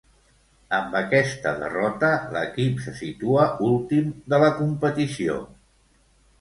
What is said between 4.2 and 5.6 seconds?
de la competició.